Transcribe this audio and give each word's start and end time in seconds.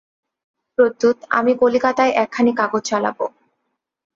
প্রত্যুত 0.77 1.17
আমি 1.29 1.51
কলিকাতায় 1.55 2.13
একখানি 2.13 2.51
কাগজ 2.55 2.83
চালাব। 2.85 3.17